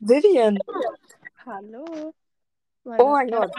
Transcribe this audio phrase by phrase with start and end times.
[0.00, 0.58] Vivian.
[1.44, 2.14] Hallo.
[2.84, 3.54] Oh mein Gott.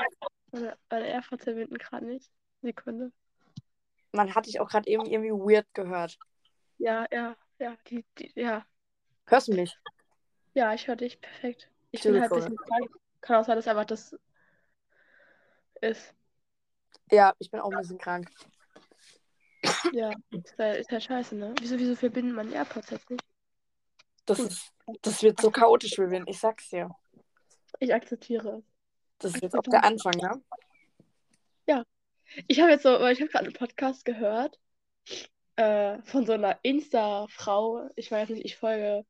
[0.51, 2.29] Meine, meine AirPods verbinden gerade nicht.
[2.61, 3.11] Sekunde.
[4.11, 6.17] Man hat dich auch gerade eben irgendwie weird gehört.
[6.77, 8.65] Ja, ja, ja, die, die, ja.
[9.27, 9.77] Hörst du mich?
[10.53, 11.69] Ja, ich höre dich perfekt.
[11.91, 12.89] Ich bin halt ein bisschen krank.
[13.21, 14.15] Kann auch sein, dass einfach das
[15.81, 16.13] ist.
[17.11, 18.29] Ja, ich bin auch ein bisschen krank.
[19.91, 21.53] Ja, ist ja, ist ja scheiße, ne?
[21.59, 23.23] Wieso, wieso verbinden man AirPods jetzt nicht?
[24.29, 24.71] Das, ist,
[25.01, 26.25] das wird so chaotisch, Vivian.
[26.27, 26.95] Ich sag's dir.
[27.79, 28.63] Ich akzeptiere es.
[29.17, 30.41] Das ist jetzt auch der Anfang, ne?
[31.67, 31.83] Ja.
[32.47, 34.59] Ich habe jetzt so, weil ich habe gerade einen Podcast gehört
[35.55, 37.89] äh, von so einer Insta-Frau.
[37.95, 39.03] Ich weiß nicht, ich folge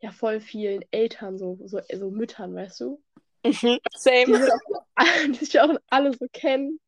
[0.00, 3.02] ja voll vielen Eltern, so, so, so Müttern, weißt du?
[3.44, 4.48] Mhm, same.
[5.28, 6.80] Die sich auch, alle so kennen.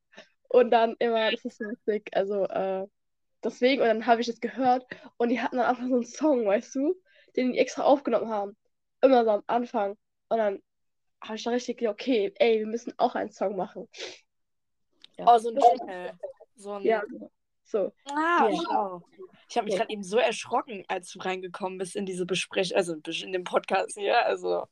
[0.49, 2.09] Und dann immer, das ist so witzig.
[2.13, 2.87] Also, äh,
[3.45, 4.87] deswegen, und dann habe ich es gehört
[5.19, 6.95] und die hatten dann einfach so einen Song, weißt du,
[7.37, 8.57] den die extra aufgenommen haben.
[9.01, 9.97] Immer so am Anfang.
[10.29, 10.63] Und dann
[11.21, 13.89] habe ich da richtig gedacht, okay, ey, wir müssen auch einen Song machen.
[15.17, 15.35] Ja.
[15.35, 16.19] Oh, so ein Jingle.
[16.57, 16.83] So ein...
[16.83, 17.03] Ja,
[17.65, 17.93] so.
[18.07, 18.61] Ah, Ja.
[18.63, 19.03] schau.
[19.49, 19.81] Ich habe mich Ja.
[19.81, 23.97] gerade eben so erschrocken, als du reingekommen bist in diese Besprechung, also in dem Podcast
[23.97, 24.25] hier.
[24.25, 24.67] Also,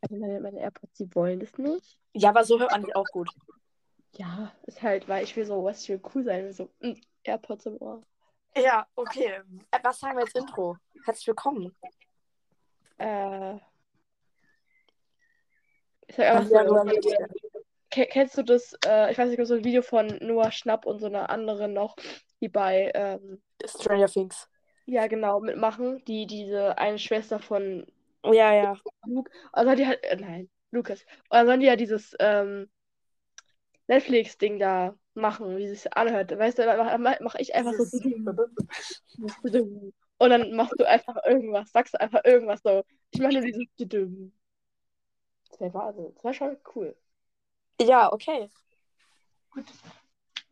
[0.00, 1.98] Also meine, meine AirPods, die wollen das nicht.
[2.14, 3.28] ja, aber so hört man dich auch gut.
[4.16, 6.94] Ja, ist halt, weil ich will so, was ich will cool sein, will so mm,
[7.24, 8.02] AirPods im Ohr.
[8.56, 9.40] Ja, okay.
[9.70, 10.76] Äh, Was sagen wir als Intro?
[11.04, 11.74] Herzlich willkommen.
[12.98, 13.54] Äh.
[16.06, 16.84] Ich sag einfach Ja, so,
[17.90, 21.06] Kennst du das, äh, ich weiß nicht, so ein Video von Noah Schnapp und so
[21.06, 21.96] einer anderen noch,
[22.40, 24.48] die bei, ähm, Stranger Things.
[24.86, 27.86] ja genau, mitmachen, die diese eine Schwester von
[28.24, 28.76] Ja, ja.
[29.06, 32.70] Luke, also hat die halt, äh, nein, Lukas, und dann sollen die ja dieses, ähm,
[33.88, 37.72] Netflix-Ding da machen, wie es sich anhört, weißt du, dann mache mach ich einfach
[39.42, 43.42] so, und dann machst du einfach irgendwas, sagst du einfach irgendwas so, ich mache nur
[43.42, 43.66] dieses,
[45.50, 46.96] das wäre also, das war schon cool.
[47.80, 48.48] Ja, okay.
[49.50, 49.64] Gut.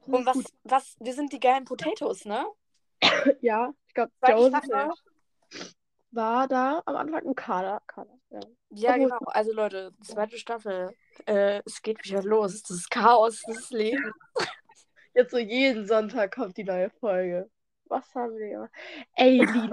[0.06, 2.44] Und was, was, wir sind die geilen Potatoes, ne?
[3.40, 4.90] Ja, ich glaube, Staffel.
[6.10, 7.80] war da am Anfang im Kader.
[7.86, 8.40] Kader ja.
[8.70, 9.18] Ja, genau.
[9.26, 10.94] Also Leute, zweite Staffel.
[11.26, 12.62] Äh, es geht wieder los.
[12.62, 14.12] Das ist Chaos, das ist Leben.
[15.14, 17.50] Jetzt so jeden Sonntag kommt die neue Folge.
[17.86, 18.70] Was haben wir gemacht?
[19.16, 19.70] Ey, Lina.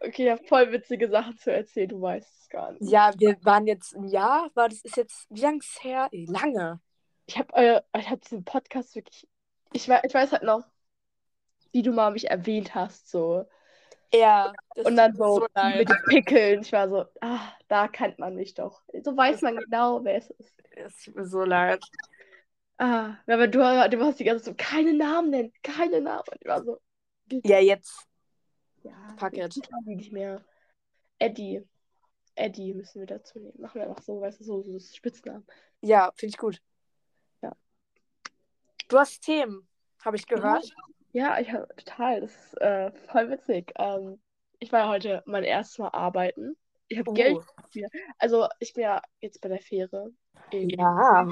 [0.00, 2.90] Okay, ich habe voll witzige Sachen zu erzählen, du weißt es gar nicht.
[2.90, 6.08] Ja, wir waren jetzt ein Jahr, war das ist jetzt, wie lange ist es her?
[6.12, 6.80] Lange.
[7.26, 9.26] Ich habe äh, ich hab diesen Podcast wirklich.
[9.72, 10.66] Ich, ich weiß halt noch,
[11.72, 13.46] wie du mal mich erwähnt hast, so.
[14.14, 14.52] Ja.
[14.74, 16.60] das Und dann so, so mit den Pickeln.
[16.62, 18.82] Ich war so, ah, da kennt man mich doch.
[19.02, 20.54] So weiß man genau, wer es ist.
[20.70, 21.82] Es tut mir so leid.
[22.78, 26.24] Ah, aber du, du hast die ganze Zeit so, keine Namen nennen, keine Namen.
[26.30, 26.80] Und ich war so,
[27.30, 28.06] Ja, jetzt.
[28.82, 29.56] ja, Fuck it.
[29.84, 30.44] nicht mehr.
[31.18, 31.62] Eddie.
[32.34, 33.60] Eddie müssen wir dazu nehmen.
[33.60, 35.46] Machen wir einfach so, weißt du, so, so Spitznamen.
[35.80, 36.60] Ja, finde ich gut.
[37.42, 37.52] Ja.
[38.88, 39.68] Du hast Themen,
[40.04, 40.68] habe ich gehört.
[41.14, 42.20] Ja, ich habe total.
[42.20, 43.72] Das ist äh, voll witzig.
[43.78, 44.20] Ähm,
[44.58, 46.56] ich war ja heute mein erstes Mal arbeiten.
[46.88, 47.14] Ich habe Oh.
[47.14, 47.38] Geld
[47.72, 47.88] wieder.
[48.18, 50.10] Also ich bin ja jetzt bei der Fähre.
[50.52, 51.26] Ja.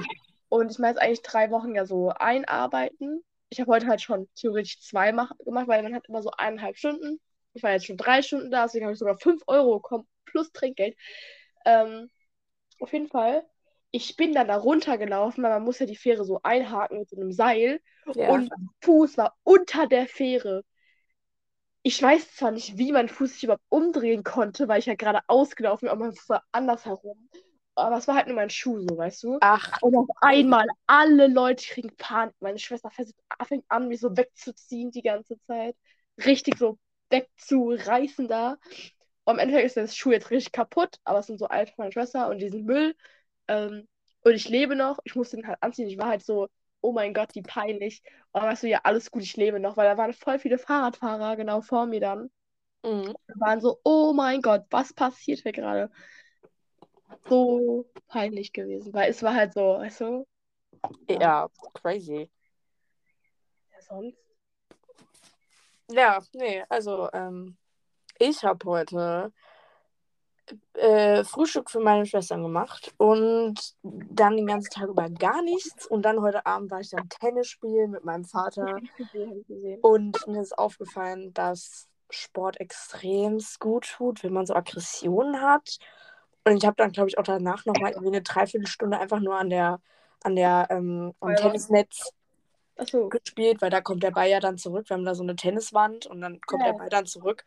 [0.49, 3.23] Und ich mache jetzt eigentlich drei Wochen ja so einarbeiten.
[3.49, 6.77] Ich habe heute halt schon theoretisch zwei mach gemacht, weil man hat immer so eineinhalb
[6.77, 7.19] Stunden.
[7.53, 10.51] Ich war jetzt schon drei Stunden da, deswegen habe ich sogar fünf Euro bekommen plus
[10.51, 10.97] Trinkgeld.
[11.65, 12.09] Ähm,
[12.79, 13.45] auf jeden Fall.
[13.95, 17.15] Ich bin dann da runtergelaufen, weil man muss ja die Fähre so einhaken mit so
[17.15, 17.79] einem Seil.
[18.15, 18.29] ja.
[18.31, 20.63] Und mein Fuß war unter der Fähre.
[21.83, 25.19] Ich weiß zwar nicht, wie mein Fuß sich überhaupt umdrehen konnte, weil ich ja gerade
[25.27, 27.29] ausgelaufen bin, aber mein Fuß war anders herum.
[27.75, 29.39] Aber es war halt nur mein Schuh, so, weißt du?
[29.41, 32.35] Ach, Und auf einmal alle Leute kriegen Panik.
[32.39, 35.75] Meine Schwester fängt an, mich so wegzuziehen die ganze Zeit.
[36.25, 36.77] Richtig so
[37.09, 38.57] wegzureißen da.
[39.25, 41.83] Und im Endeffekt ist der Schuh jetzt richtig kaputt, aber es sind so alte von
[41.83, 42.95] meiner Schwester und die sind Müll.
[43.47, 43.87] Ähm,
[44.23, 44.99] und ich lebe noch.
[45.03, 45.87] Ich musste den halt anziehen.
[45.87, 46.47] Ich war halt so,
[46.81, 48.03] oh mein Gott, wie peinlich.
[48.31, 51.35] Aber weißt du, ja, alles gut, ich lebe noch, weil da waren voll viele Fahrradfahrer
[51.35, 52.31] genau vor mir dann.
[52.83, 53.15] mhm.
[53.27, 55.91] Und waren so, oh mein Gott, was passiert hier gerade?
[57.29, 60.27] So peinlich gewesen, weil es war halt so, weißt du,
[61.09, 62.29] ja, crazy.
[63.71, 64.17] ja, sonst.
[65.89, 67.57] Ja, nee, also ähm,
[68.19, 69.31] ich habe heute
[70.73, 75.85] äh, Frühstück für meine Schwestern gemacht und dann den ganzen Tag über gar nichts.
[75.87, 78.77] Und dann heute Abend war ich dann Tennis spielen mit meinem Vater.
[79.81, 85.77] Und mir ist aufgefallen, dass Sport extrem gut tut, wenn man so Aggressionen hat.
[86.45, 89.49] Und ich habe dann, glaube ich, auch danach nochmal irgendwie eine Dreiviertelstunde einfach nur an
[89.49, 89.79] der,
[90.23, 91.35] an der, ähm, am Ja.
[91.35, 92.11] Tennisnetz
[92.75, 94.89] Achso, gespielt, weil da kommt der Ball ja dann zurück.
[94.89, 96.71] Wir haben da so eine Tenniswand und dann kommt Ja.
[96.71, 97.45] der Ball dann zurück.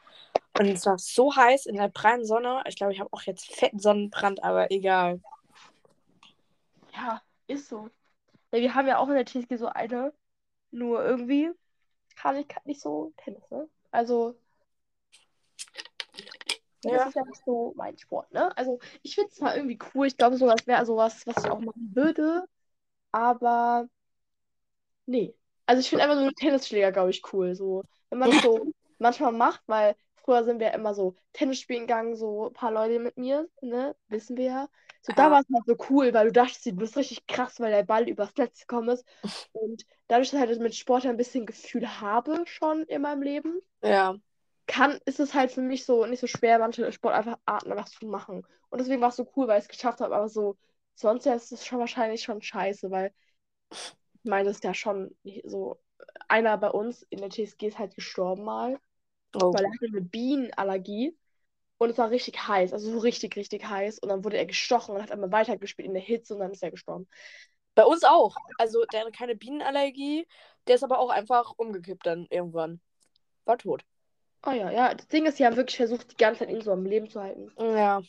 [0.59, 2.63] Und es war so heiß in der prallen Sonne.
[2.67, 5.21] Ich glaube, ich habe auch jetzt fetten Sonnenbrand, aber egal.
[6.95, 7.91] Ja, ist so.
[8.53, 10.13] Ja, wir haben ja auch in der TSG so eine,
[10.71, 11.51] nur irgendwie
[12.17, 13.69] kann ich nicht so Tennis, ne?
[13.91, 14.35] Also,
[16.85, 16.99] ja.
[16.99, 18.57] das ist ja nicht so mein Sport, ne?
[18.57, 21.61] Also, ich finde es zwar irgendwie cool, ich glaube, sowas wäre sowas, was ich auch
[21.61, 22.45] machen würde,
[23.13, 23.89] aber
[25.07, 25.35] nee.
[25.67, 27.55] Also, ich finde einfach so einen Tennisschläger, glaube ich, cool.
[27.55, 32.17] So, wenn man so manchmal macht, weil früher sind wir immer so Tennis spielen gegangen,
[32.17, 33.97] so ein paar Leute mit mir, ne?
[34.09, 34.71] Wissen wir ja.
[35.03, 37.73] So, da war es halt so cool, weil du dachtest, du bist richtig krass, weil
[37.73, 39.07] der Ball übers Netz gekommen ist.
[39.53, 43.63] Und dadurch, dass ich halt mit Sport ein bisschen Gefühl habe schon in meinem Leben,
[43.83, 44.19] Ja.
[44.67, 48.47] kann, ist es halt für mich so nicht so schwer, manche Sportarten einfach zu machen.
[48.71, 50.57] Und deswegen war es so cool, weil ich es geschafft habe, aber so,
[50.95, 53.13] sonst ja ist es schon wahrscheinlich schon scheiße, weil
[54.23, 55.15] ich meine, das ist ja schon
[55.45, 55.81] so.
[56.29, 58.79] Einer bei uns in der TSG ist halt gestorben mal,
[59.43, 59.53] Oh.
[59.53, 61.17] weil er hatte eine Bienenallergie.
[61.79, 63.99] Und es war richtig heiß, also so richtig, richtig heiß.
[63.99, 66.63] Und dann wurde er gestochen und hat einmal weitergespielt in der Hitze und dann ist
[66.63, 67.07] er gestorben.
[67.75, 68.37] Bei uns auch.
[68.57, 70.27] Also, der hatte keine Bienenallergie.
[70.67, 72.81] Der ist aber auch einfach umgekippt dann irgendwann.
[73.45, 73.85] War tot.
[74.47, 74.95] Oh ja, ja.
[74.95, 77.21] Das Ding ist, die haben wirklich versucht, die ganze Zeit ihn so am Leben zu
[77.21, 77.53] halten.
[77.59, 78.01] Ja.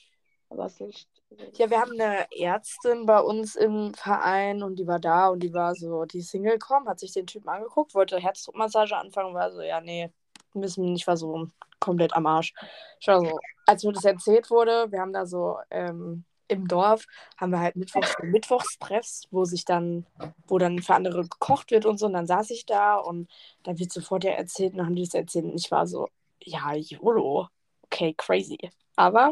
[0.50, 1.10] Aber es ist nicht.
[1.58, 5.54] Ja, wir haben eine Ärztin bei uns im Verein und die war da und die
[5.54, 9.62] war so, die ist hingekommen, hat sich den Typen angeguckt, wollte Herzdruckmassage anfangen, war so,
[9.62, 10.10] ja, nee,
[10.54, 11.48] müssen nicht, war so
[11.80, 12.54] komplett am Arsch.
[13.00, 17.06] Ich war so, als mir das erzählt wurde, wir haben da so ähm, im Dorf,
[17.38, 20.06] haben wir halt Mittwochs, Mittwochstreffs, wo sich dann,
[20.48, 23.30] wo dann für andere gekocht wird und so, und dann saß ich da und
[23.64, 26.08] dann wird sofort ja erzählt und dann haben die das erzählt und ich war so,
[26.42, 27.50] ja, YOLO,
[27.84, 28.58] okay, crazy.
[28.96, 29.32] Aber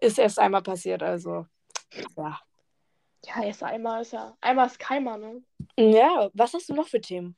[0.00, 1.46] ist erst einmal passiert, also
[2.16, 2.40] ja.
[3.24, 4.36] Ja, erst einmal ist ja.
[4.40, 5.42] Einmal ist keimer, ne?
[5.76, 7.36] Ja, was hast du noch für Themen?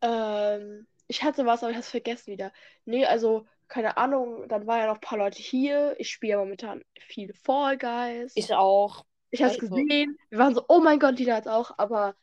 [0.00, 2.52] Ähm, ich hatte was, aber ich hab's vergessen wieder.
[2.84, 5.94] Nee, also, keine Ahnung, dann waren ja noch ein paar Leute hier.
[5.98, 8.32] Ich spiele momentan viel Fall Guys.
[8.34, 9.04] Ich auch.
[9.30, 10.16] Ich hab's also- gesehen.
[10.30, 12.14] Wir waren so, oh mein Gott, die hat's auch, aber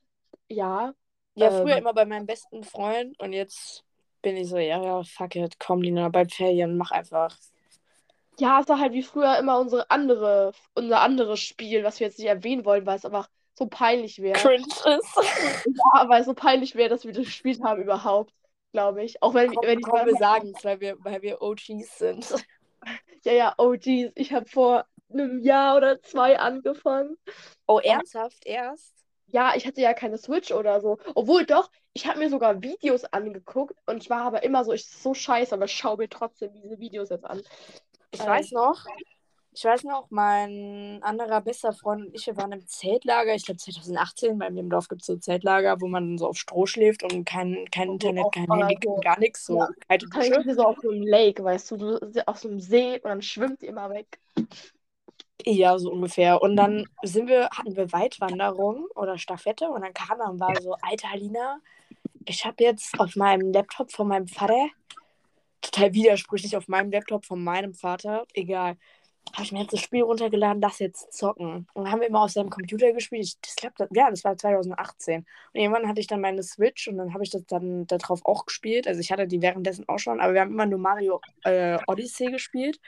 [0.47, 0.93] ja.
[1.35, 1.61] Ja, Ähm.
[1.61, 3.83] früher immer bei meinem besten Freund und jetzt
[4.21, 7.35] bin ich so, ja, ja, fuck it, komm, Lina, bald Ferien, mach einfach.
[8.39, 12.19] Ja, es war halt wie früher immer unsere andere, unser anderes Spiel, was wir jetzt
[12.19, 14.37] nicht erwähnen wollen, weil es einfach so peinlich wäre.
[14.39, 15.15] Cringe ist.
[15.95, 18.33] Ja, weil es so peinlich wäre, dass wir das gespielt haben überhaupt,
[18.71, 19.21] glaube ich.
[19.21, 21.97] Auch wenn, komm, wenn ich komm mal- wir sagen es, weil wir, weil wir OGs
[21.97, 22.33] sind.
[23.23, 27.15] Ja, ja, geez, ich habe vor einem Jahr oder zwei angefangen.
[27.67, 28.95] Oh, ernsthaft erst?
[29.27, 30.97] Ja, ich hatte ja keine Switch oder so.
[31.13, 34.87] Obwohl doch, ich habe mir sogar Videos angeguckt und ich war aber immer so, ich
[34.87, 37.41] so scheiße, aber ich schaue mir trotzdem diese Videos jetzt an.
[38.11, 38.27] Ich Ähm.
[38.27, 38.85] weiß noch,
[39.53, 43.57] ich weiß noch, mein anderer bester Freund und ich, wir waren im Zeltlager, ich glaube
[43.59, 47.03] 2018, bei mir im Dorf gibt es so Zeltlager, wo man so auf Stroh schläft
[47.03, 49.01] und kein, kein Oh, Internet, kein Handy, so.
[49.01, 49.69] gar nichts, so Ja.
[49.87, 50.43] kalte Dusche.
[50.55, 53.67] so auf so einem Lake, weißt du, auf so einem See und dann schwimmt die
[53.67, 54.19] immer weg.
[55.45, 56.41] Ja, so ungefähr.
[56.41, 60.59] Und dann sind wir, hatten wir Weitwanderung oder Staffette und dann kam er und war
[60.61, 61.59] so, Alter Alina,
[62.25, 64.69] ich habe jetzt auf meinem Laptop von meinem Vater,
[65.61, 68.77] total widersprüchlich auf meinem Laptop von meinem Vater, egal,
[69.33, 71.67] habe ich mir jetzt das Spiel runtergeladen, das jetzt zocken.
[71.73, 73.23] Und haben wir immer auf seinem Computer gespielt.
[73.23, 75.19] Ich, das glaub, das, ja, das war 2018.
[75.19, 78.45] Und irgendwann hatte ich dann meine Switch und dann habe ich das dann darauf auch
[78.45, 78.87] gespielt.
[78.87, 82.31] Also ich hatte die währenddessen auch schon, aber wir haben immer nur Mario äh, Odyssey
[82.31, 82.79] gespielt.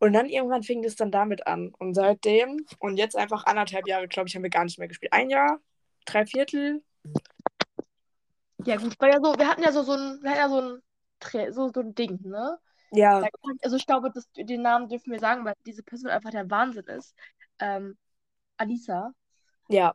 [0.00, 1.72] Und dann irgendwann fing das dann damit an.
[1.78, 5.12] Und seitdem, und jetzt einfach anderthalb Jahre, glaube ich, haben wir gar nicht mehr gespielt.
[5.12, 5.60] Ein Jahr,
[6.04, 6.82] drei Viertel.
[8.64, 10.60] Ja, gut, weil ja so, wir hatten ja so, so ein, wir hatten ja so
[10.60, 12.58] ein, so, so ein Ding, ne?
[12.94, 13.28] Ja,
[13.62, 16.84] Also ich glaube, das, den Namen dürfen wir sagen, weil diese Person einfach der Wahnsinn
[16.84, 17.14] ist.
[17.58, 17.96] Ähm,
[18.56, 19.12] Alisa.
[19.68, 19.92] ja.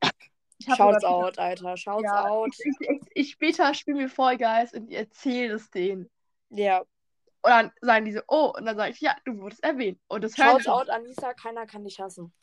[0.61, 1.77] Shouts out, Alter.
[1.77, 2.49] Shouts Ja, out.
[2.49, 6.09] Ich, ich, ich später spiele mir Fall Guys und erzähle es denen.
[6.49, 6.81] Ja.
[7.41, 9.99] Und dann sagen die so, oh, und dann sage ich, ja, du wurdest erwähnt.
[10.09, 11.33] Und das Shouts out, Anissa.
[11.33, 12.33] Keiner kann dich hassen.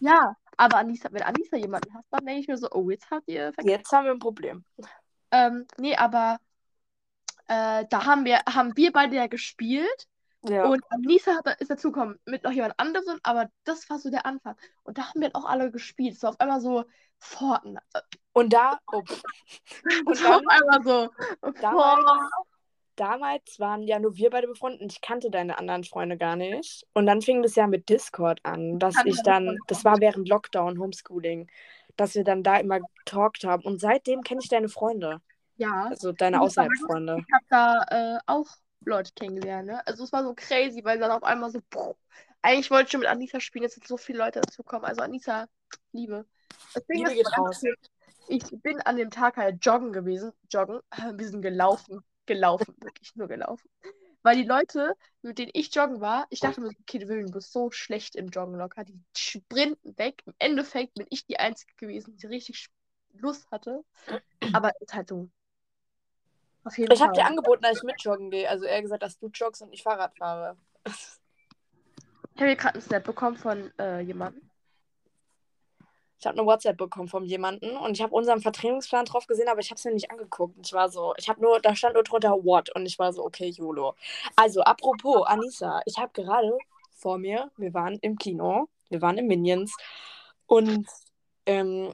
[0.00, 3.26] Ja, aber Anissa, wenn Anissa jemanden hasst, dann denke ich mir so, oh, jetzt habt
[3.28, 3.78] ihr vergessen.
[3.78, 4.64] Jetzt haben wir ein Problem.
[5.30, 6.38] Ähm, nee, aber
[7.52, 10.08] äh, da haben wir, haben wir beide ja gespielt.
[10.44, 10.64] Ja.
[10.64, 14.56] Und Anissa hat, ist dazugekommen mit noch jemand anderem, aber das war so der Anfang.
[14.82, 16.18] Und da haben wir auch alle gespielt.
[16.18, 16.84] So auf einmal so
[17.18, 17.84] Fortnite.
[18.32, 19.02] Und da, oh,
[20.06, 21.10] Und so auf einmal so.
[21.60, 22.30] Damals-
[22.96, 26.86] damals waren ja nur wir beide befreundet und ich kannte deine anderen Freunde gar nicht.
[26.92, 30.28] Und dann fing das ja mit Discord an, dass Kannte ich dann das war während
[30.28, 31.48] Lockdown, Homeschooling,
[31.96, 33.64] dass wir dann da immer getalkt haben.
[33.64, 35.20] Und seitdem kenne ich deine Freunde,
[35.62, 37.18] Ja, also deine Außerhalb-Freunde.
[37.18, 38.48] ich habe da äh, auch
[38.84, 39.68] Leute kennengelernt.
[39.68, 39.86] Ne?
[39.86, 41.94] Also es war so crazy, weil dann auf einmal so, boah,
[42.42, 44.86] eigentlich wollte ich schon mit Anissa spielen, jetzt sind so viele Leute dazukomkommen.
[44.86, 45.46] Also Anissa,
[45.92, 46.26] Liebe.
[46.88, 47.62] Ding Liebe geht raus.
[48.28, 50.32] Ich bin an dem Tag halt joggen gewesen.
[50.50, 50.80] Joggen.
[51.16, 52.02] Wir sind gelaufen.
[52.26, 53.68] Gelaufen, wirklich nur gelaufen.
[54.24, 57.52] Weil die Leute, mit denen ich joggen war, ich dachte mir, so, okay, du bist
[57.52, 58.84] so schlecht im Joggen locker.
[58.84, 60.22] Die sprinten weg.
[60.26, 62.68] Im Endeffekt bin ich die Einzige gewesen, die richtig
[63.12, 63.84] Lust hatte.
[64.52, 65.28] Aber ist halt so.
[66.64, 68.48] Auf jeden Ich habe dir angeboten, dass ich mit joggen gehe.
[68.48, 70.56] Also eher gesagt, dass du joggst und ich Fahrrad fahre.
[70.84, 74.50] Ich habe hier gerade einen Snap bekommen von äh, jemandem.
[76.22, 79.58] Ich habe eine WhatsApp bekommen von jemandem und ich habe unseren Vertretungsplan drauf gesehen, aber
[79.58, 80.54] ich habe es mir nicht angeguckt.
[80.64, 83.24] Ich war so, ich habe nur, da stand nur drunter What und ich war so,
[83.24, 83.96] okay, YOLO.
[84.36, 86.56] Also, apropos, Anissa, ich habe gerade
[86.96, 89.74] vor mir, wir waren im Kino, wir waren im Minions
[90.46, 90.86] und
[91.46, 91.92] ähm,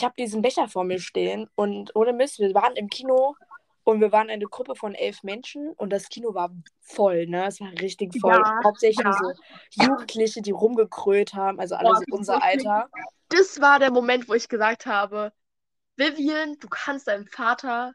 [0.00, 3.36] ich habe diesen Becher vor mir stehen und ohne Mist, wir waren im Kino
[3.84, 7.46] und wir waren eine Gruppe von elf Menschen und das Kino war voll, ne?
[7.46, 8.32] Es war richtig voll.
[8.32, 9.12] Ja, Hauptsächlich ja.
[9.12, 9.32] so
[9.72, 12.42] Jugendliche, die rumgekrölt haben, also alle so unser.
[12.42, 12.88] Alter.
[13.28, 15.34] Das war der Moment, wo ich gesagt habe,
[15.96, 17.92] Vivian, du kannst deinem Vater,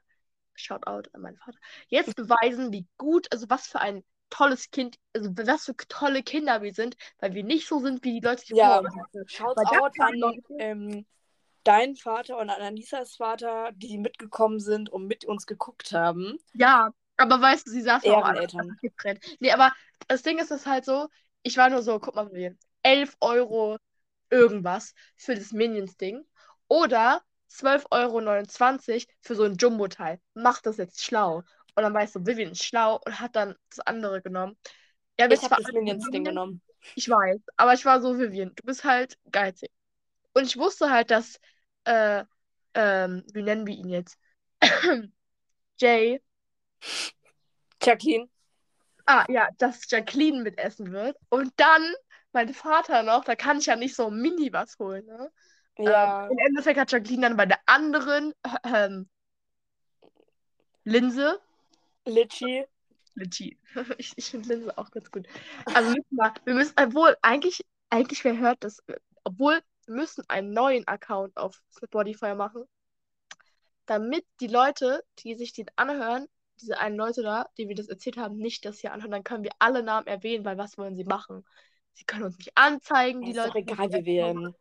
[0.54, 1.58] Shoutout an meinen Vater,
[1.88, 6.62] jetzt beweisen, wie gut, also was für ein tolles Kind, also was für tolle Kinder
[6.62, 8.76] wir sind, weil wir nicht so sind, wie die Leute, die Ja.
[8.76, 9.32] vor uns sind.
[9.32, 11.06] Shouts Weil das out waren an ähm,
[11.66, 16.38] deinen Vater und an Anisas Vater, die mitgekommen sind und mit uns geguckt haben.
[16.54, 18.48] Ja, aber weißt du, sie saßen auch alle
[18.82, 19.26] getrennt.
[19.40, 19.72] Nee, aber
[20.08, 21.08] das Ding ist, es halt so,
[21.44, 23.78] ich war nur so, guck mal, Vivian, 11 Euro
[24.30, 26.26] irgendwas für das Minions-Ding
[26.68, 30.20] oder 12,29 Euro für so ein Jumbo-Teil.
[30.34, 31.44] Mach das jetzt schlau.
[31.76, 34.58] Und dann weißt du, Vivian ist schlau und hat dann das andere genommen.
[35.20, 36.62] Ja, Ich habe das alle Minions-Ding Minions- genommen.
[36.96, 39.72] Ich weiß, aber ich war so, Vivian, du bist halt geizig.
[40.34, 41.40] Und ich wusste halt, dass,
[41.86, 42.26] äh,
[42.74, 44.18] ähm, wie nennen wir ihn jetzt?
[45.80, 46.22] Jay,
[47.82, 48.30] Jacqueline,
[49.06, 51.18] ah ja, dass Jacqueline mitessen wird.
[51.30, 51.94] Und dann
[52.32, 55.32] mein Vater noch, da kann ich ja nicht so mini was holen, ne?
[55.78, 59.10] ja, Ähm, Im Endeffekt hat Jacqueline dann bei der anderen ähm,
[60.84, 61.40] Linse,
[62.06, 62.66] Litchi.
[63.16, 63.58] Litchi.
[63.98, 65.28] Ich, ich finde Linse auch ganz gut.
[65.66, 68.82] Also müssen wir, wir müssen, obwohl, eigentlich, eigentlich, wer hört das?
[69.24, 72.64] Obwohl, müssen einen neuen Account auf Spotify machen,
[73.86, 76.28] damit die Leute, die sich den anhören,
[76.62, 79.44] diese einen Leute da, die wir das erzählt haben, nicht das hier anhören, dann können
[79.44, 81.46] wir alle Namen erwähnen, weil was wollen sie machen?
[81.94, 83.50] Sie können uns nicht anzeigen, die Ist Leute.
[83.50, 84.56] doch egal, wir wählen.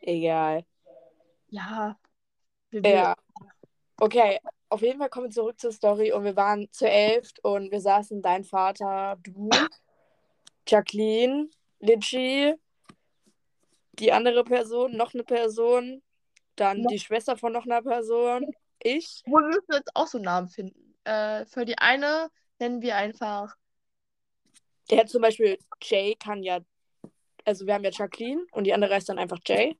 [0.00, 0.64] Egal.
[1.48, 1.98] Ja.
[2.70, 3.14] Wir Ja.
[4.00, 7.72] Okay, auf jeden Fall kommen wir zurück zur Story und wir waren zu elf und
[7.72, 9.50] wir saßen dein Vater, du,
[10.66, 11.48] Jacqueline,
[11.80, 12.54] Litchi,
[13.98, 16.02] die andere Person, noch eine Person,
[16.56, 18.46] dann Noch- die Schwester von noch einer Person,
[18.80, 19.22] ich.
[19.26, 20.94] Wo wir müssen jetzt auch so Namen finden.
[21.04, 22.28] Äh, für die eine
[22.58, 23.56] nennen wir einfach.
[24.90, 26.60] Der hat zum Beispiel Jay kann ja,
[27.44, 29.78] also wir haben ja Jacqueline und die andere ist dann einfach Jay.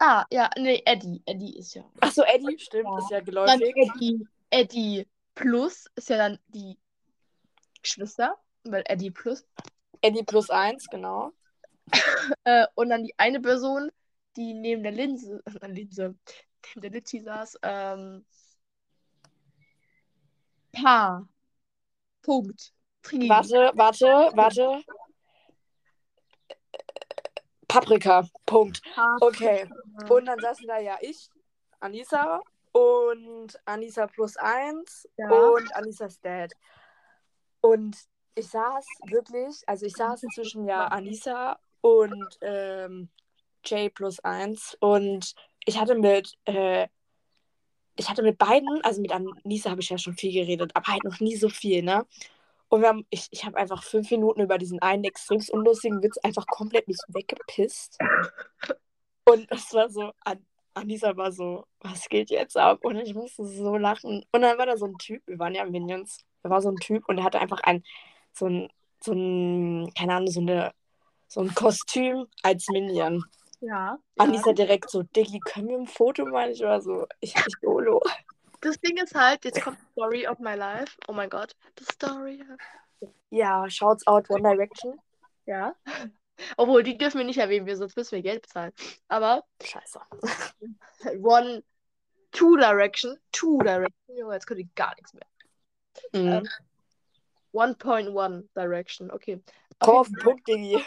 [0.00, 1.22] Ah, ja, nee, Eddie.
[1.26, 1.84] Eddie ist ja.
[2.00, 2.98] Ach so, Eddie, stimmt, Ja.
[2.98, 3.74] ist ja Dann geläufig.
[3.76, 6.76] Eddie, Eddie Plus ist ja dann die
[7.82, 9.44] Geschwister, weil Eddie Plus.
[10.00, 11.32] Eddie plus eins, genau.
[12.44, 13.90] Äh, und dann die eine Person,
[14.36, 16.14] die neben der Linse, äh, Linse,
[16.74, 18.24] neben der Litchi saß, ähm,
[20.72, 21.28] Paar.
[22.22, 22.72] Punkt.
[23.02, 23.28] Tri.
[23.28, 24.82] Warte, warte, warte.
[27.68, 28.80] Paprika, Punkt.
[29.20, 29.68] Okay.
[30.08, 31.28] Und dann saßen da ja ich,
[31.80, 32.40] Anissa
[32.72, 35.28] und Anissa plus eins Ja.
[35.28, 36.52] und Anissas Dad.
[37.60, 37.96] Und
[38.34, 43.10] ich saß wirklich, also ich saß zwischen ja Anissa und ähm,
[43.62, 45.34] Jay plus eins und
[45.66, 46.88] ich hatte mit, äh,
[47.96, 51.04] ich hatte mit beiden, also mit Anissa habe ich ja schon viel geredet, aber halt
[51.04, 52.06] noch nie so viel, ne?
[52.68, 56.16] Und wir haben, ich, ich habe einfach fünf Minuten über diesen einen extrem unlustigen Witz
[56.22, 57.98] einfach komplett mich weggepisst.
[59.26, 62.78] Und es war so, An Anissa war so, was geht jetzt ab?
[62.82, 64.24] Und ich musste so lachen.
[64.32, 66.76] Und dann war da so ein Typ, wir waren ja Minions, da war so ein
[66.76, 67.84] Typ und der hatte einfach ein,
[68.32, 68.68] so ein,
[69.02, 70.72] so ein, keine Ahnung, so eine,
[71.34, 73.24] so ein Kostüm als Minion.
[73.60, 73.98] Ja.
[74.18, 76.50] Anissa direkt so, Diggi, können wir ein Foto machen?
[76.50, 78.00] Ich war so, ich, ich YOLO.
[78.60, 80.96] Das Ding ist halt, jetzt kommt die Story of my life.
[81.08, 81.56] Oh mein Gott.
[81.78, 82.44] The story.
[83.30, 85.00] Ja, shouts out One Direction.
[85.46, 85.74] Ja.
[86.56, 88.72] Obwohl, die dürfen wir nicht erwähnen, wir, sonst müssen wir Geld bezahlen.
[89.08, 90.00] Aber Scheiße.
[91.22, 91.64] One,
[92.30, 94.16] Two Direction, Two Direction.
[94.16, 95.26] Junge, jetzt könnt ihr gar nichts mehr.
[96.12, 96.48] Mhm.
[97.54, 99.40] 1.1 Direction, okay.
[99.78, 100.82] Komm Auf den Punkt, Diggi.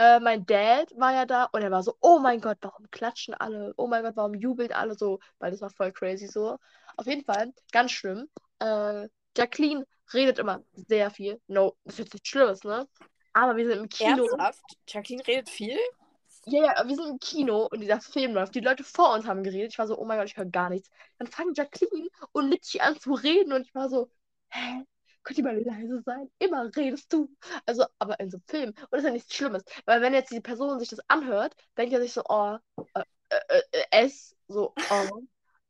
[0.00, 3.34] Äh, mein Dad war ja da und er war so, oh mein Gott, warum klatschen
[3.34, 3.74] alle?
[3.76, 5.18] Oh mein Gott, warum jubeln alle so?
[5.38, 6.56] Weil das war voll crazy so.
[6.96, 8.26] Auf jeden Fall, ganz schlimm.
[8.60, 11.38] Äh, Jacqueline redet immer sehr viel.
[11.48, 12.88] No, das ist jetzt nichts Schlimmes, ne?
[13.34, 14.26] Aber wir sind im Kino.
[14.26, 14.64] Ernsthaft?
[14.88, 15.78] Jacqueline redet viel?
[16.46, 18.54] Ja, ja, wir sind im Kino und dieser Film läuft.
[18.54, 19.72] Die Leute vor uns haben geredet.
[19.72, 20.88] Ich war so, oh mein Gott, ich höre gar nichts.
[21.18, 24.10] Dann fangen Jacqueline und Litchi an zu reden und ich war so,
[24.48, 24.84] hä?
[25.22, 26.30] Könnt ihr mal leise sein?
[26.38, 27.34] Immer redest du.
[27.66, 28.68] Also, aber in so einem Film.
[28.70, 29.64] Und das ist ja nichts Schlimmes.
[29.84, 32.56] Weil wenn jetzt die Person sich das anhört, denkt er sich so, oh,
[32.94, 35.22] äh, äh, äh, es, so, oh,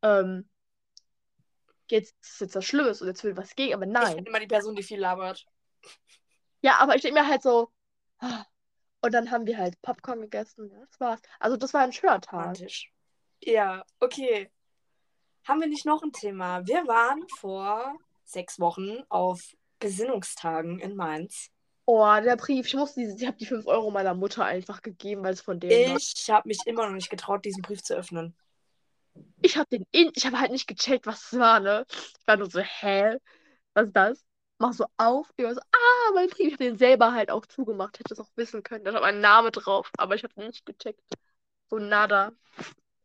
[0.02, 0.48] ähm,
[1.90, 4.16] jetzt ist jetzt was Schlimmes und jetzt will was gegen, aber Ich nein.
[4.16, 5.44] bin immer die Person, die viel labert.
[6.62, 7.72] Ja, aber ich denke mir halt so,
[9.02, 10.70] und dann haben wir halt Popcorn gegessen.
[10.70, 11.20] Ja, das war's.
[11.38, 12.56] Also, das war ein schöner Tag.
[13.40, 14.50] Ja, okay.
[15.44, 16.66] Haben wir nicht noch ein Thema?
[16.66, 17.96] Wir waren vor
[18.32, 19.40] sechs Wochen auf
[19.78, 21.50] Besinnungstagen in Mainz.
[21.86, 22.66] Oh, der Brief.
[22.66, 25.58] Ich musste diese, ich habe die 5 Euro meiner Mutter einfach gegeben, weil es von
[25.58, 25.96] denen war.
[25.96, 28.36] Ich habe mich immer noch nicht getraut, diesen Brief zu öffnen.
[29.42, 31.84] Ich habe den in, ich habe halt nicht gecheckt, was es war, ne?
[31.90, 33.16] Ich war nur so, hä?
[33.74, 34.24] Was ist das?
[34.58, 35.28] Mach so auf.
[35.36, 36.46] Ich war so, ah, mein Brief.
[36.46, 37.98] Ich habe den selber halt auch zugemacht.
[37.98, 38.84] Hätte es auch wissen können.
[38.84, 41.02] Da stand mein Name drauf, aber ich habe nicht gecheckt.
[41.70, 42.32] So nada.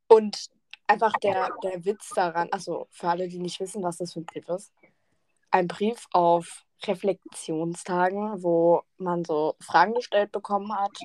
[0.07, 0.47] Und
[0.87, 4.25] einfach der, der Witz daran, also für alle, die nicht wissen, was das für ein
[4.25, 4.71] Brief ist.
[5.55, 10.99] Ein Brief auf Reflexionstagen, wo man so Fragen gestellt bekommen hat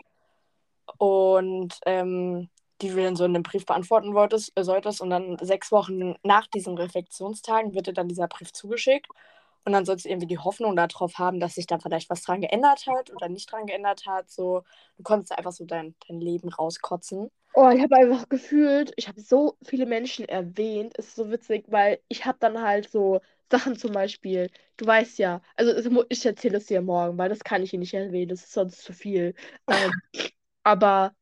[0.99, 2.50] und ähm,
[2.83, 5.00] die du dann so in einem Brief beantworten wolltest, äh, solltest.
[5.02, 9.07] Und dann sechs Wochen nach diesen Reflexionstagen wird dir dann dieser Brief zugeschickt.
[9.64, 12.40] Und dann sollst du irgendwie die Hoffnung darauf haben, dass sich da vielleicht was dran
[12.40, 14.30] geändert hat oder nicht dran geändert hat.
[14.33, 14.64] So,
[14.97, 17.30] du konntest einfach so dein, dein Leben rauskotzen.
[17.54, 20.95] Oh, ich habe einfach gefühlt, ich habe so viele Menschen erwähnt.
[20.99, 25.19] Es ist so witzig, weil ich habe dann halt so Sachen zum Beispiel, du weißt
[25.19, 28.28] ja, also es ich erzähle es dir morgen, weil das kann ich hier nicht erwähnen,
[28.28, 29.35] das ist sonst zu viel.
[29.69, 29.90] Ähm,
[30.62, 31.14] aber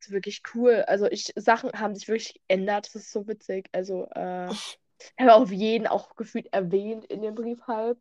[0.00, 0.84] es ist wirklich cool.
[0.86, 3.68] Also ich, Sachen haben sich wirklich geändert, das ist so witzig.
[3.72, 7.98] Also äh, ich habe auf jeden auch gefühlt erwähnt in dem Brief halb.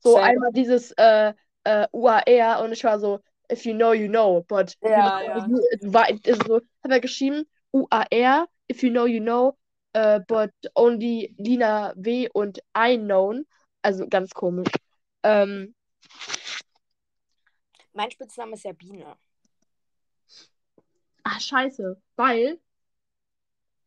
[0.00, 0.26] So Selber.
[0.26, 1.34] einmal dieses äh,
[1.64, 3.20] äh, UAR und ich war so,
[3.50, 5.46] if you know, you know, but Ja, you ja.
[5.46, 9.56] know, you, war, also, hat er geschrieben, UAR, if you know, you know,
[9.94, 13.46] äh, but only Lina W und I known.
[13.82, 14.70] Also ganz komisch.
[15.22, 15.74] Ähm,
[17.92, 19.16] Mein Spitzname ist ja Biene.
[21.22, 22.58] ach, scheiße, weil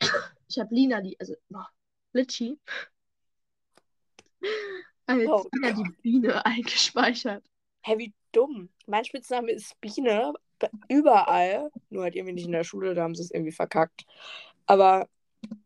[0.50, 1.68] ich habe Lina, die, also, boah,
[2.14, 2.60] Litchi,
[5.08, 5.46] als Oh.
[5.54, 7.44] Lina die Biene eingespeichert.
[7.88, 8.68] Hä, wie dumm.
[8.86, 10.34] Mein Spitzname ist Biene.
[10.90, 11.72] Überall.
[11.90, 14.06] Nur halt irgendwie nicht in der Schule, da haben sie es irgendwie verkackt.
[14.66, 15.08] Aber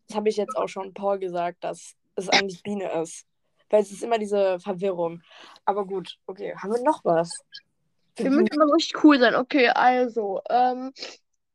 [0.07, 3.25] das habe ich jetzt auch schon Paul gesagt, dass es eigentlich Biene ist.
[3.71, 5.23] Weil es ist immer diese Verwirrung.
[5.65, 6.53] Aber gut, okay.
[6.55, 7.43] Haben wir noch was?
[8.17, 9.33] Wir müssen immer richtig cool sein.
[9.33, 10.93] Okay, also, ähm,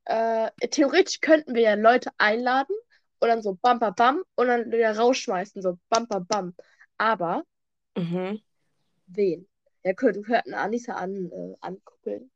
[0.06, 2.74] äh, theoretisch könnten wir ja Leute einladen
[3.20, 6.54] und dann so bam, bam, bam und dann wieder rausschmeißen, so bam, bam, bam.
[6.98, 7.44] Aber
[7.96, 8.40] Mhm.
[9.06, 9.46] wen?
[9.86, 12.28] Ja, könnt, wir könnten Anissa an, äh, ankuppeln.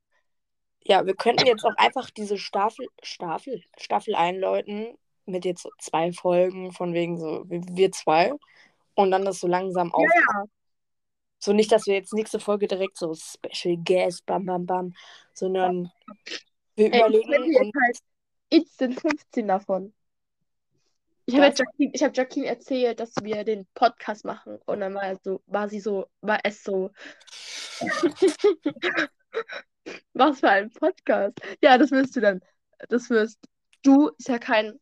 [0.85, 6.13] Ja, wir könnten jetzt auch einfach diese Staffel, Staffel, Staffel einläuten mit jetzt so zwei
[6.13, 8.33] Folgen, von wegen so wir zwei.
[8.95, 10.07] Und dann das so langsam auf.
[10.15, 10.45] Ja,
[11.41, 14.95] So nicht, dass wir jetzt nächste Folge direkt so Special Guest, bam, bam, bam,
[15.35, 15.91] sondern
[16.77, 17.99] wir Ey, ich überlegen hätte jetzt halt
[18.51, 19.93] instant 15 davon.
[21.31, 25.17] Ich habe Jacqueline, ich hab Jacqueline erzählt, dass wir den Podcast machen und dann war,
[25.23, 26.91] so, war sie so, war es so.
[30.13, 31.41] Was für ein Podcast?
[31.63, 32.41] Ja, das wirst du dann.
[32.89, 33.39] Das wirst
[33.83, 34.81] du, ist ja kein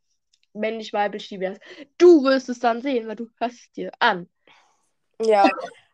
[0.55, 1.59] männlich-weiblich divers.
[1.99, 4.27] Du wirst es dann sehen, weil du hörst es dir an.
[5.23, 5.47] ja,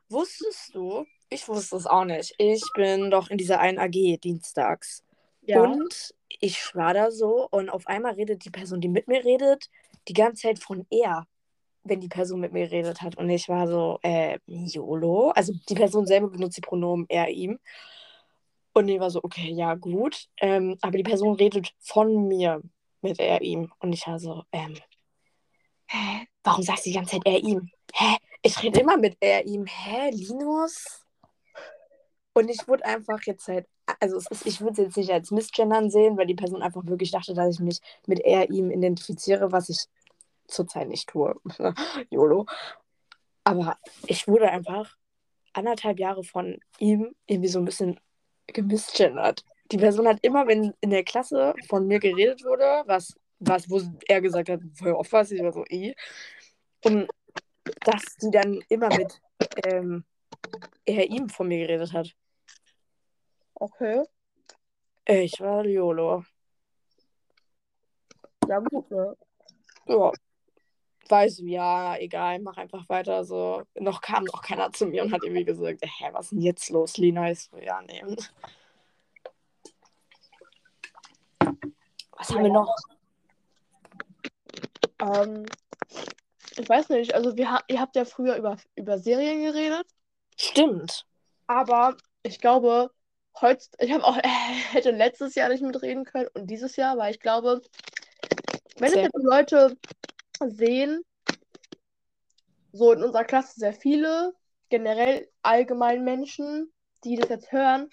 [0.09, 5.03] wusstest du, ich wusste es auch nicht, ich bin doch in dieser einen AG dienstags.
[5.43, 5.63] Ja.
[5.63, 9.69] Und ich war da so und auf einmal redet die Person, die mit mir redet,
[10.09, 11.27] die ganze Zeit von er,
[11.85, 13.17] wenn die Person mit mir geredet hat.
[13.17, 15.31] Und ich war so, äh, YOLO.
[15.31, 17.59] Also die Person selber benutzt die Pronomen er, ihm.
[18.73, 20.29] Und ich war so, okay, ja, gut.
[20.41, 22.61] Ähm, aber die Person redet von mir
[23.03, 23.73] mit er, ihm.
[23.79, 24.77] Und ich war so, ähm,
[25.87, 26.27] hä?
[26.43, 27.71] Warum sagst du die ganze Zeit er, ihm?
[27.93, 28.17] Hä?
[28.43, 29.67] Ich rede immer mit er, ihm.
[29.67, 31.04] Hä, Linus?
[32.35, 33.67] Und ich wurde einfach jetzt halt,
[34.01, 37.13] also ist, ich würde es jetzt nicht als Missgendern sehen, weil die Person einfach wirklich
[37.13, 39.87] dachte, dass ich mich mit er, ihm identifiziere, was ich
[40.49, 41.35] zurzeit nicht tue.
[42.11, 42.47] YOLO.
[43.45, 44.97] Aber ich wurde einfach
[45.53, 48.01] anderthalb Jahre von ihm irgendwie so ein bisschen
[48.49, 49.45] gemissgendert.
[49.71, 53.81] Die Person hat immer, wenn in der Klasse von mir geredet wurde, was, was wo
[54.09, 55.95] er gesagt hat, voll oft was, ich war so, eh,
[56.85, 57.09] und
[57.81, 59.21] dass die dann immer mit
[59.65, 60.05] ähm,
[60.85, 62.15] er ihm von mir geredet hat.
[63.55, 64.05] Okay.
[65.07, 66.25] Ich war YOLO.
[68.49, 69.17] Ja, gut, ne?
[69.87, 70.13] Ja.
[71.09, 73.25] Weiß, ja, egal, mach einfach weiter.
[73.25, 76.41] So, noch kam noch keiner zu mir und hat irgendwie gesagt, hä, was ist denn
[76.41, 77.31] jetzt los, Lina?
[77.31, 78.03] Ich so, ja, nee.
[82.13, 82.75] Was haben wir noch?
[85.01, 85.45] Ähm,
[86.57, 89.87] ich weiß nicht, also wir, ihr habt ja früher über, über Serien geredet,
[90.37, 91.07] Stimmt.
[91.47, 92.91] aber ich glaube,
[93.41, 94.17] heute, ich habe auch,
[94.73, 97.63] hätte letztes Jahr nicht mitreden können und dieses Jahr, weil ich glaube,
[98.79, 99.77] wenn es jetzt Leute
[100.47, 101.03] sehen,
[102.73, 104.35] so in unserer Klasse sehr viele,
[104.69, 106.73] generell allgemein Menschen,
[107.05, 107.89] die das jetzt hören,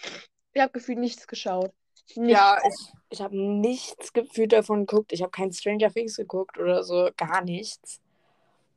[0.54, 1.72] ich habe gefühlt nichts geschaut.
[2.16, 2.40] Nichts.
[2.40, 5.14] Ja, ich, ich habe nichts gefühlt davon geguckt.
[5.14, 8.02] Ich habe kein Stranger Things geguckt oder so, gar nichts.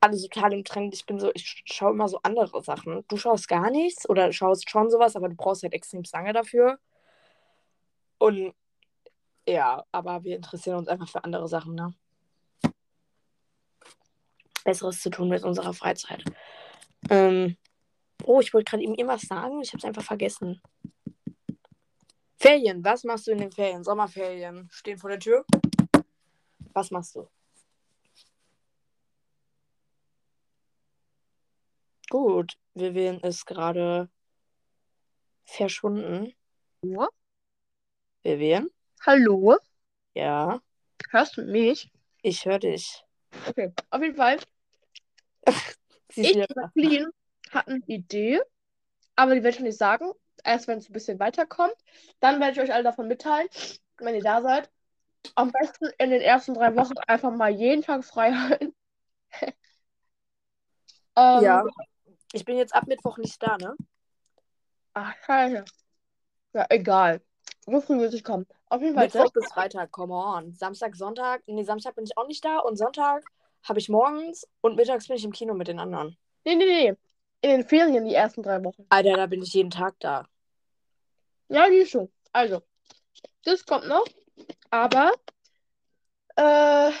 [0.05, 0.93] Alles total im Trend.
[0.93, 3.03] Ich bin so, ich schaue immer so andere Sachen.
[3.07, 6.77] Du schaust gar nichts oder schaust schon sowas, aber du brauchst halt extrem lange dafür.
[8.19, 8.53] Und
[9.47, 11.95] ja, aber wir interessieren uns einfach für andere Sachen, ne?
[14.63, 16.23] Besseres zu tun mit unserer Freizeit.
[17.09, 17.57] Ähm,
[18.25, 20.61] oh, ich wollte gerade ihm irgendwas sagen, ich habe es einfach vergessen.
[22.37, 23.83] Ferien, was machst du in den Ferien?
[23.83, 25.45] Sommerferien stehen vor der Tür.
[26.73, 27.27] Was machst du?
[32.15, 34.09] Gut, Vivian ist gerade
[35.43, 36.33] verschwunden.
[36.81, 37.09] Hallo?
[38.23, 38.69] Vivian?
[39.05, 39.57] Hallo?
[40.13, 40.61] Ja,
[41.09, 41.91] Hörst du mich?
[42.21, 43.03] ich höre dich.
[43.49, 44.37] Okay, auf jeden Fall.
[46.15, 46.45] Ich und.
[46.55, 47.09] Jacqueline
[47.51, 48.39] hatten eine Idee,
[49.17, 50.13] aber die werde ich nicht sagen.
[50.45, 51.75] Erst wenn es ein bisschen weiterkommt.
[52.21, 53.49] Dann werde ich euch alle davon mitteilen,
[53.97, 54.71] wenn ihr da seid.
[55.35, 58.73] Am besten in den ersten drei Wochen einfach mal jeden Tag frei halten.
[61.17, 61.63] ähm, Ja,
[62.33, 63.75] ich bin jetzt ab Mittwoch nicht da, ne?
[64.93, 65.65] Ach, scheiße.
[66.53, 67.21] Ja, egal.
[67.65, 68.45] So früh muss ich kommen.
[68.69, 69.05] Auf jeden Fall.
[69.05, 70.53] Mittwoch bis Freitag, come on.
[70.53, 73.23] Samstag, Sonntag, nee, Samstag bin ich auch nicht da und Sonntag
[73.63, 76.17] habe ich morgens und mittags bin ich im Kino mit den anderen.
[76.45, 76.95] Nee, nee, nee.
[77.41, 78.85] In den Ferien die ersten drei Wochen.
[78.89, 80.27] Alter, da bin ich jeden Tag da.
[81.49, 82.11] Ja, die ist schon.
[82.31, 82.61] Also,
[83.43, 84.05] das kommt noch.
[84.69, 85.11] Aber,
[86.35, 86.91] äh,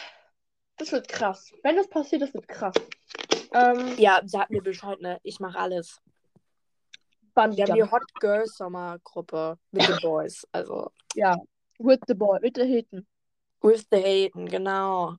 [0.77, 1.51] das wird krass.
[1.63, 2.75] Wenn das passiert, das wird krass.
[3.55, 5.19] Ähm, Ja, sag mir Bescheid, ne?
[5.23, 6.01] Ich mache alles.
[7.33, 7.91] Bungee Wir haben die.
[7.91, 10.45] Hot Girl Sommergruppe mit den Boys.
[10.51, 11.37] Also, Ja.
[11.79, 13.07] With the boy, with the Hitten.
[13.61, 15.15] with the Haten, genau.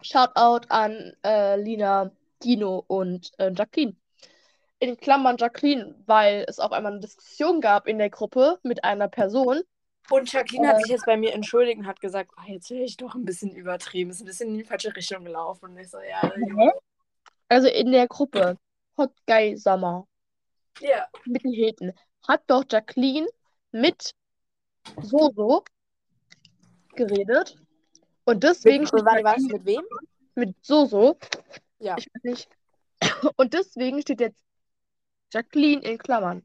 [0.00, 2.10] Shoutout an äh, Lina,
[2.42, 3.96] Dino und äh, Jacqueline.
[4.78, 9.08] In Klammern Jacqueline, weil es auf einmal eine Diskussion gab in der Gruppe mit einer
[9.08, 9.60] Person.
[10.10, 10.82] Und Jacqueline hat Äh.
[10.82, 13.54] sich jetzt bei mir entschuldigt und hat gesagt, oh, jetzt wäre ich doch ein bisschen
[13.54, 14.10] übertrieben.
[14.10, 15.66] Ist ein bisschen in die falsche Richtung gelaufen.
[15.66, 16.20] Und ich so, ja,
[17.48, 18.58] Also in der Gruppe
[18.96, 20.06] Hot Guy Summer
[20.80, 21.06] ja.
[21.26, 21.92] mit den Heten
[22.26, 23.26] hat doch Jacqueline
[23.72, 24.12] mit
[25.02, 25.64] Soso
[26.94, 27.56] geredet.
[28.24, 29.22] Und deswegen Mit, steht warte?
[29.22, 29.82] Jacqueline Mit wem?
[30.34, 31.18] mit Soso.
[31.78, 31.96] Ja.
[31.98, 32.48] Ich weiß nicht.
[33.36, 34.42] Und deswegen steht jetzt
[35.32, 36.44] Jacqueline in Klammern.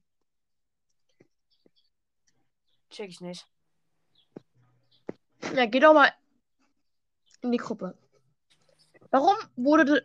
[2.90, 3.48] Check ich nicht.
[5.56, 6.12] Ja, geh doch mal
[7.42, 7.98] in die Gruppe.
[9.12, 10.02] Warum wurde de-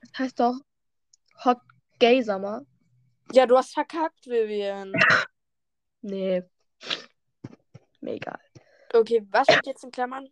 [0.00, 0.58] das heißt doch
[1.44, 1.58] Hot
[1.98, 2.64] Gay Summer?
[3.32, 4.92] Ja, du hast verkackt, Vivian.
[6.00, 6.42] Nee.
[8.00, 8.40] Mir egal.
[8.92, 10.28] Okay, was steht jetzt in Klammern?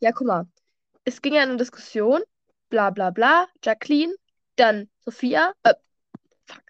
[0.00, 0.46] Ja, guck mal.
[1.04, 2.22] Es ging ja eine Diskussion.
[2.68, 3.48] Bla bla bla.
[3.64, 4.14] Jacqueline.
[4.56, 5.52] Dann Sophia.
[5.64, 5.74] Äh,
[6.46, 6.62] fuck.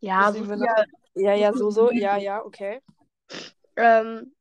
[0.00, 0.84] Ja, Sophia.
[1.14, 1.90] Ja, ja, so, so.
[1.92, 2.82] Ja, ja, okay.
[3.76, 4.34] Ähm,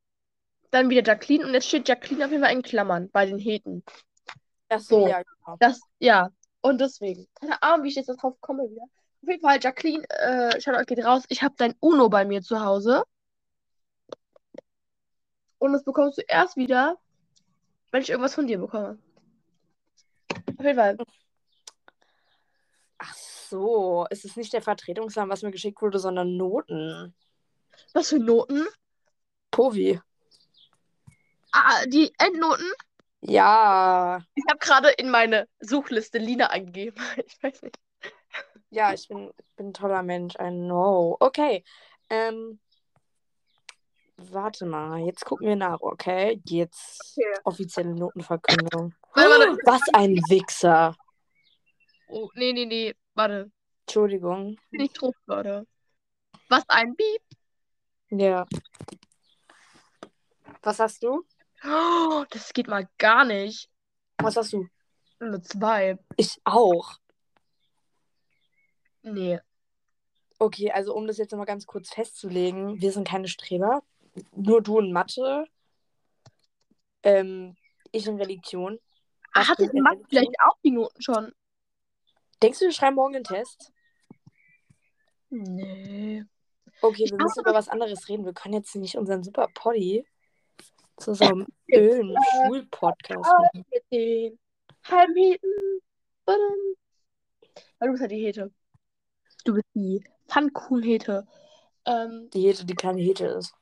[0.71, 1.45] dann wieder Jacqueline.
[1.45, 3.83] Und jetzt steht Jacqueline auf jeden Fall in Klammern bei den Heten.
[4.69, 5.57] Ach so, ja, genau.
[5.59, 6.29] Das, ja.
[6.61, 7.27] Und deswegen.
[7.39, 8.83] Keine Ahnung, wie ich jetzt darauf komme wieder.
[8.83, 11.23] Auf jeden Fall, Jacqueline, äh, schaut euch geht raus.
[11.29, 13.03] Ich habe dein Uno bei mir zu Hause.
[15.57, 16.97] Und das bekommst du erst wieder,
[17.91, 18.97] wenn ich irgendwas von dir bekomme.
[20.57, 20.97] Auf jeden Fall.
[22.97, 27.13] Ach so, es ist nicht der Vertretungsname, was mir geschickt wurde, sondern Noten.
[27.93, 28.67] Was für Noten?
[29.51, 29.99] Povi.
[31.51, 32.71] Ah, die Endnoten?
[33.21, 37.01] Ja, Ich habe gerade in meine Suchliste Lina eingegeben.
[37.25, 37.77] Ich weiß nicht.
[38.69, 41.17] ja, ich bin, bin ein toller Mensch, I know.
[41.19, 41.63] Okay,
[42.09, 42.59] ähm,
[44.17, 46.39] warte mal, jetzt gucken wir nach, okay?
[46.45, 47.39] Jetzt Okay.
[47.43, 48.93] offizielle Notenverkündung.
[49.13, 49.57] Warte, warte.
[49.65, 50.95] Was ein Wichser.
[52.07, 52.95] Oh, nee, nee, nee.
[53.15, 53.51] Warte.
[53.85, 54.57] Entschuldigung.
[54.71, 54.93] Bin ich
[55.25, 55.67] gerade.
[56.47, 57.21] Was ein Beep.
[58.09, 58.45] Ja.
[60.61, 61.23] Was hast du?
[61.63, 63.69] Oh, das geht mal gar nicht.
[64.17, 64.67] Was hast du?
[65.19, 65.97] Eine zwei.
[66.17, 66.97] Ich auch.
[69.01, 69.39] Nee.
[70.37, 73.83] Okay, also um das jetzt nochmal ganz kurz festzulegen, wir sind keine Streber.
[74.31, 75.45] Nur du in Mathe.
[77.03, 77.55] Ähm,
[77.91, 78.79] ich in Religion.
[79.33, 80.07] Was Hatte Max Religion?
[80.09, 81.33] vielleicht auch die Noten schon?
[82.41, 83.71] Denkst du, wir schreiben morgen einen Test?
[85.29, 86.23] Nee.
[86.81, 88.25] Okay, wir müssen über was anderes reden.
[88.25, 90.05] Wir können jetzt nicht unseren super Poddy
[90.99, 93.65] zu so einem öden Schulpodcast machen.
[93.71, 94.39] Mit den
[94.89, 95.51] Heimheten.
[96.25, 96.75] Badum.
[97.79, 98.51] Weil du bist ja die Hete.
[99.45, 101.27] Du bist die Pfannkuchenhete.
[101.85, 103.53] Ähm, Die Hete, die keine Hete ist.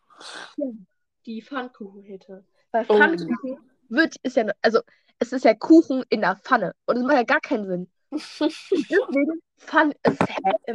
[1.26, 2.44] die Pfannkuchenhete.
[2.72, 2.98] Weil Oh.
[2.98, 4.82] Pfannkuchen wird, ist ja, also,
[5.20, 6.74] es ist ja Kuchen in der Pfanne.
[6.86, 7.92] Und es macht ja gar keinen Sinn.
[8.12, 10.18] Deswegen Pfann, es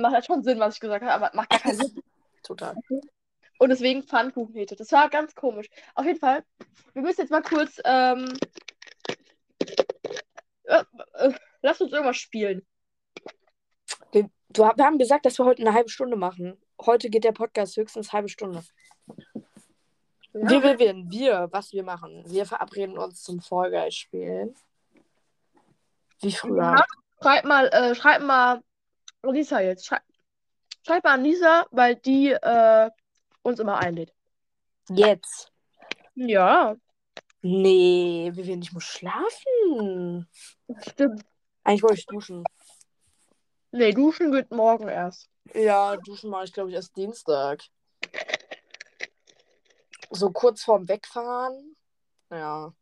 [0.01, 2.03] macht ja schon Sinn, was ich gesagt habe, aber es macht gar keinen Sinn.
[2.43, 2.75] Total.
[3.63, 4.75] Und deswegen Pfannkuchenhete.
[4.75, 5.69] Das war ganz komisch.
[5.95, 6.43] Auf jeden Fall,
[6.95, 8.37] wir müssen jetzt mal kurz, ähm,
[10.65, 12.67] äh, äh, lass uns irgendwas spielen.
[14.11, 16.61] Wir, du, wir haben gesagt, dass wir heute eine halbe Stunde machen.
[16.85, 18.65] Heute geht der Podcast höchstens eine halbe Stunde.
[19.07, 20.51] Ja.
[20.51, 22.25] Wir, wir, wir, wir, was wir machen.
[22.27, 24.57] Wir verabreden uns zum Fall Guys spielen.
[26.21, 26.63] Wie früher.
[26.63, 26.85] Ja.
[27.23, 28.61] Schreib mal, äh, schreib mal
[29.23, 29.87] Lisa jetzt.
[29.87, 30.03] Schreib,
[30.85, 32.91] schreib mal an Lisa, weil die äh,
[33.43, 34.13] uns immer einlädt.
[34.89, 35.53] Jetzt.
[36.15, 36.77] Ja,
[37.43, 40.29] Nee, Vivian, ich muss schlafen.
[40.89, 41.25] stimmt.
[41.65, 42.45] Eigentlich wollte ich duschen.
[43.73, 45.29] Nee, duschen geht morgen erst.
[45.53, 47.65] Ja, duschen mache ich, glaube ich, erst Dienstag.
[50.11, 51.77] So kurz vorm Wegfahren.
[52.31, 52.73] Ja.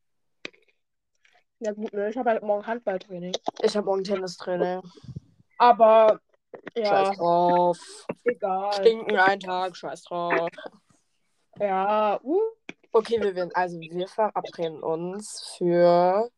[1.60, 3.32] Ja gut, ne, ich habe halt morgen Handballtraining.
[3.62, 4.82] Ich habe morgen Tennistraining.
[5.56, 6.20] Aber
[6.76, 7.78] ja, Scheiß drauf.
[8.24, 8.72] egal.
[8.74, 10.48] Stinken einen Tag, scheiß drauf.
[11.58, 12.40] Ja, uh,
[12.92, 16.28] Okay, wir werden, also wir verabreden uns für.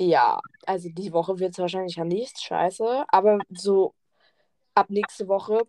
[0.00, 3.94] Ja, also die Woche wird es wahrscheinlich ja nicht scheiße, aber so
[4.74, 5.62] ab nächste Woche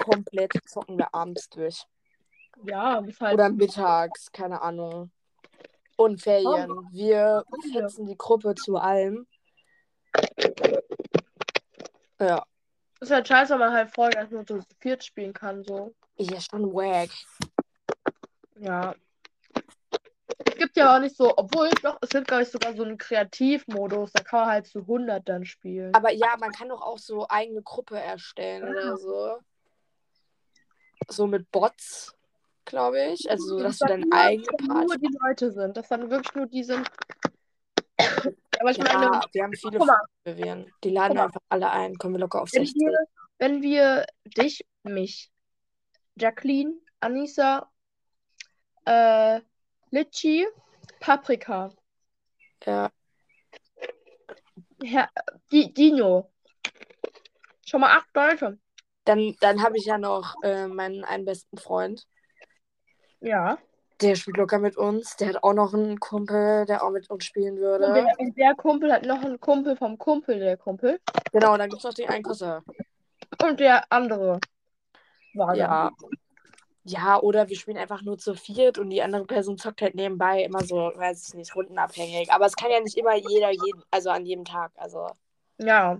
[0.00, 1.84] komplett zocken wir abends durch.
[2.64, 3.34] ja, bis halt.
[3.34, 5.10] Oder mittags, keine Ahnung.
[5.96, 6.70] Und Ferien.
[6.92, 9.26] Wir fetzen die Gruppe zu allem.
[12.20, 12.44] Ja.
[13.00, 15.94] Ist halt scheiße, wenn man halt vorher erst nur so zu viert spielen kann, so.
[16.16, 17.10] Ja, schon wack.
[18.56, 18.94] Ja.
[20.46, 22.98] Es gibt ja auch nicht so, obwohl, doch, es gibt, glaube ich, sogar so einen
[22.98, 25.94] Kreativmodus, da kann man halt zu 100 dann spielen.
[25.94, 29.38] Aber ja, man kann doch auch so eigene Gruppe erstellen oder so.
[31.08, 32.14] So mit Bots,
[32.64, 33.28] glaube ich.
[33.28, 34.98] Also, so, dass du deine nur, eigene dass nur Party.
[35.00, 36.90] die Leute sind, dass dann wirklich nur die sind.
[38.60, 39.78] Aber ich Ja, meine, wir haben viele.
[40.24, 40.70] Vivian.
[40.82, 41.94] Die laden einfach alle ein.
[41.96, 42.80] Kommen wir locker auf wenn 16.
[42.80, 42.98] wir,
[43.38, 45.30] wenn wir dich, mich,
[46.16, 47.70] Jacqueline, Anissa,
[48.84, 49.40] äh,
[49.90, 50.46] Litchi,
[51.00, 51.70] Paprika,
[52.64, 52.90] Ja.
[54.82, 55.08] Herr,
[55.50, 56.30] Di, Dino.
[57.66, 58.58] Schon mal acht Leute.
[59.04, 62.06] Dann, dann habe ich ja noch äh, meinen einen besten Freund.
[63.20, 63.58] Ja.
[64.00, 65.16] Der spielt locker mit uns.
[65.16, 67.92] Der hat auch noch einen Kumpel, der auch mit uns spielen würde.
[67.92, 71.00] der, und der Kumpel hat noch einen Kumpel vom Kumpel, der Kumpel.
[71.32, 72.60] Genau, dann gibt es noch den einen Cousin.
[73.42, 74.40] Und der andere.
[75.34, 75.90] War Ja.
[76.86, 80.42] Ja, oder wir spielen einfach nur zu viert und die andere Person zockt halt nebenbei
[80.42, 82.30] immer so, weiß ich nicht, rundenabhängig.
[82.30, 84.70] Aber es kann ja nicht immer jeder, jeden, also an jedem Tag.
[84.76, 85.08] Also
[85.58, 85.98] Ja.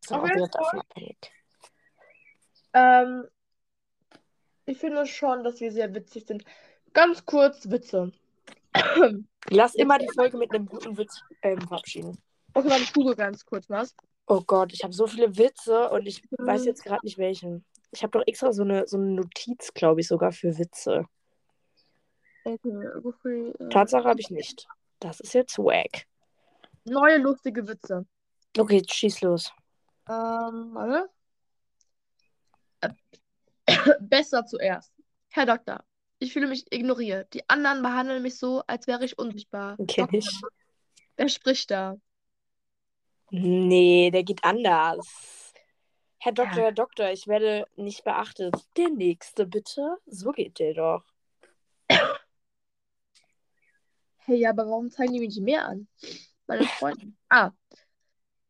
[0.00, 1.18] ist auch wieder davon abhängig.
[2.72, 3.26] Ähm,
[4.66, 6.44] ich finde schon, dass wir sehr witzig sind.
[6.92, 8.12] Ganz kurz Witze.
[9.50, 12.18] Lass immer die Folge mit einem guten Witz ähm, verabschieden.
[12.52, 13.94] Okay, warte, ich google ganz kurz was.
[14.26, 17.64] Oh Gott, ich habe so viele Witze und ich weiß jetzt gerade nicht welchen.
[17.92, 21.04] Ich habe doch extra so eine, so eine Notiz, glaube ich, sogar für Witze.
[22.44, 24.66] Okay, äh, Tatsache habe ich nicht.
[24.98, 26.06] Das ist jetzt wack.
[26.84, 28.06] Neue lustige Witze.
[28.56, 29.52] Okay, schieß los.
[30.08, 31.10] Ähm, warte.
[34.00, 34.92] Besser zuerst.
[35.28, 35.84] Herr Doktor,
[36.18, 37.32] ich fühle mich ignoriert.
[37.34, 39.76] Die anderen behandeln mich so, als wäre ich unsichtbar.
[39.76, 40.40] Kenn Doktor, ich.
[41.16, 41.96] Wer spricht da?
[43.30, 45.52] Nee, der geht anders.
[46.18, 46.62] Herr Doktor, Ja.
[46.64, 48.54] Herr Doktor, ich werde nicht beachtet.
[48.76, 49.96] Der nächste, bitte.
[50.06, 51.04] So geht der doch.
[54.28, 55.86] Hey, ja, aber warum zeigen die mich nicht mehr an?
[56.48, 57.12] Meine Freunde.
[57.28, 57.52] Ah.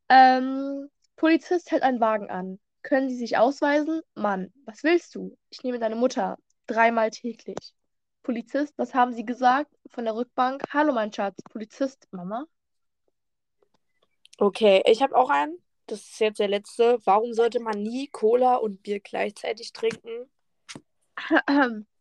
[0.09, 2.59] Ähm, Polizist hält einen Wagen an.
[2.87, 4.01] Können Sie sich ausweisen?
[4.15, 5.37] Mann, was willst du?
[5.51, 6.39] Ich nehme deine Mutter.
[6.69, 7.75] Dreimal täglich.
[8.23, 9.73] Polizist, was haben Sie gesagt?
[9.91, 10.63] Von der Rückbank.
[10.73, 11.35] Hallo, mein Schatz.
[11.51, 12.45] Polizist, Mama?
[14.39, 15.59] Okay, ich habe auch einen.
[15.89, 17.01] Das ist jetzt der letzte.
[17.05, 20.31] Warum sollte man nie Cola und Bier gleichzeitig trinken?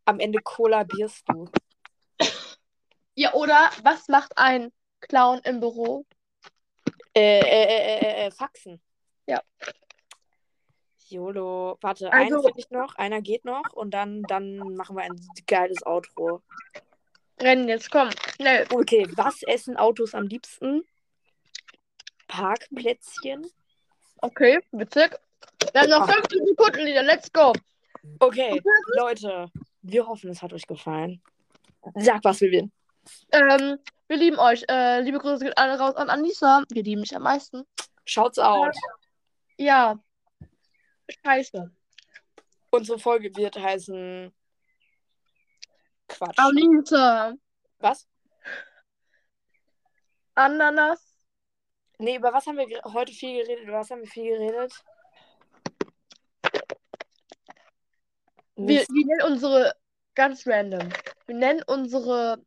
[0.06, 1.50] Am Ende Cola bierst du.
[3.18, 6.06] Ja, oder was macht ein Clown im Büro?
[7.16, 8.82] Äh, äh, äh, äh, äh, Faxen.
[9.26, 9.42] Ja.
[11.10, 11.78] YOLO.
[11.82, 15.20] Warte, Also- einen finde ich noch, einer geht noch und dann, dann machen wir ein
[15.48, 16.42] geiles Outro.
[17.40, 18.66] Rennen jetzt, komm, schnell.
[18.72, 20.84] Okay, was essen Autos am liebsten?
[22.28, 23.46] Parkplätzchen.
[24.22, 25.12] Okay, witzig.
[25.74, 27.04] Wir haben noch 15 Sekunden, Lieder.
[27.04, 27.54] Let's go.
[28.20, 28.62] Okay,
[28.96, 29.50] Leute,
[29.82, 31.22] wir hoffen, es hat euch gefallen.
[31.96, 32.72] Sag was, Vivian.
[33.32, 34.64] Ähm, wir lieben euch.
[34.70, 36.64] Äh, liebe Grüße geht alle raus an Anissa.
[36.70, 37.64] Wir lieben dich am meisten.
[38.06, 38.76] Schaut's out.
[39.58, 40.00] Ja.
[41.10, 41.72] Scheiße.
[42.72, 44.34] Unsere Folge wird heißen.
[46.08, 46.38] Quatsch.
[46.38, 47.34] Anissa.
[47.80, 48.08] Was?
[50.36, 51.18] Ananas.
[51.98, 53.64] Nee, über was haben wir heute viel geredet?
[53.64, 54.74] Über was haben wir viel geredet?
[58.58, 59.76] Wir, wir nennen unsere
[60.14, 60.90] ganz random.
[61.26, 62.44] Wir nennen unsere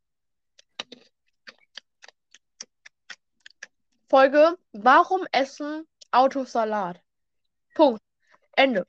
[4.09, 7.01] Folge Warum essen Autos Salat?
[7.75, 8.01] Punkt.
[8.59, 8.87] Ende.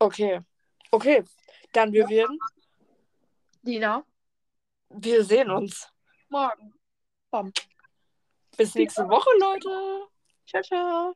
[0.00, 0.40] Okay.
[0.90, 1.22] Okay.
[1.72, 2.38] Dann wir werden.
[3.62, 4.04] Dina.
[4.88, 5.88] Wir sehen uns.
[6.28, 6.74] Morgen.
[8.56, 10.08] Bis nächste Woche, Leute.
[10.46, 11.14] Ciao, ciao.